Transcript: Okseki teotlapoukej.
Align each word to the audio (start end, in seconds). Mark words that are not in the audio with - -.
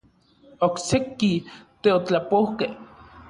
Okseki 0.67 1.31
teotlapoukej. 1.81 2.71